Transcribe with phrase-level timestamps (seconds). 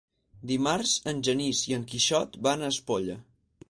[0.51, 3.25] Dimarts en Genís i en Quixot van a Espolla.